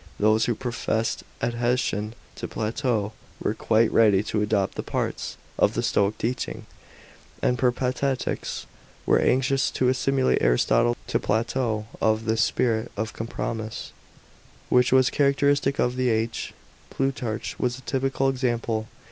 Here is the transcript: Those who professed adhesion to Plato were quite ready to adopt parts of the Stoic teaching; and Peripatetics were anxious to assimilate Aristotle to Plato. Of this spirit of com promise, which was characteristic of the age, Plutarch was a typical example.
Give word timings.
Those 0.19 0.45
who 0.45 0.55
professed 0.55 1.23
adhesion 1.43 2.15
to 2.33 2.47
Plato 2.47 3.13
were 3.39 3.53
quite 3.53 3.93
ready 3.93 4.23
to 4.23 4.41
adopt 4.41 4.83
parts 4.87 5.37
of 5.59 5.75
the 5.75 5.83
Stoic 5.83 6.17
teaching; 6.17 6.65
and 7.43 7.55
Peripatetics 7.55 8.65
were 9.05 9.19
anxious 9.19 9.69
to 9.69 9.89
assimilate 9.89 10.41
Aristotle 10.41 10.97
to 11.05 11.19
Plato. 11.19 11.85
Of 12.01 12.25
this 12.25 12.41
spirit 12.41 12.91
of 12.97 13.13
com 13.13 13.27
promise, 13.27 13.91
which 14.69 14.91
was 14.91 15.11
characteristic 15.11 15.77
of 15.77 15.95
the 15.95 16.09
age, 16.09 16.55
Plutarch 16.89 17.59
was 17.59 17.77
a 17.77 17.81
typical 17.81 18.27
example. 18.27 18.87